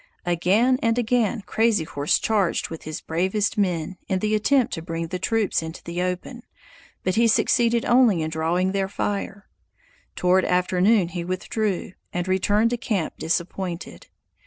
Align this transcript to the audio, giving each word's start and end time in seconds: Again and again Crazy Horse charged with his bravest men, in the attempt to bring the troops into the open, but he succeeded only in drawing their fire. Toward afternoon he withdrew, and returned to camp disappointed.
Again 0.25 0.79
and 0.81 0.97
again 0.97 1.43
Crazy 1.45 1.83
Horse 1.83 2.17
charged 2.17 2.71
with 2.71 2.85
his 2.85 3.01
bravest 3.01 3.55
men, 3.55 3.97
in 4.07 4.17
the 4.17 4.33
attempt 4.33 4.73
to 4.73 4.81
bring 4.81 5.05
the 5.09 5.19
troops 5.19 5.61
into 5.61 5.83
the 5.83 6.01
open, 6.01 6.41
but 7.03 7.13
he 7.13 7.27
succeeded 7.27 7.85
only 7.85 8.23
in 8.23 8.31
drawing 8.31 8.71
their 8.71 8.89
fire. 8.89 9.47
Toward 10.15 10.43
afternoon 10.43 11.09
he 11.09 11.23
withdrew, 11.23 11.91
and 12.11 12.27
returned 12.27 12.71
to 12.71 12.77
camp 12.77 13.19
disappointed. 13.19 14.07